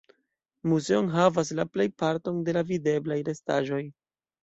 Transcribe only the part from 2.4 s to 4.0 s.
de la videblaj restaĵoj.